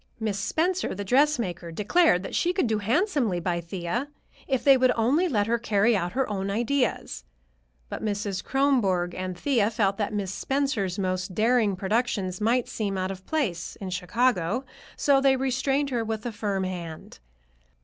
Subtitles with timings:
[0.19, 4.07] Miss Spencer, the dressmaker, declared that she could do handsomely by Thea
[4.47, 7.23] if they would only let her carry out her own ideas.
[7.87, 8.43] But Mrs.
[8.43, 13.75] Kronborg and Thea felt that Miss Spencer's most daring productions might seem out of place
[13.75, 14.65] in Chicago,
[14.97, 17.19] so they restrained her with a firm hand.